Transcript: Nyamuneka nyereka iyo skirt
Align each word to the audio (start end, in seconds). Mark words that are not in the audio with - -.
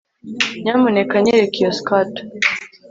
Nyamuneka 0.63 1.15
nyereka 1.23 1.55
iyo 1.61 1.71
skirt 1.79 2.13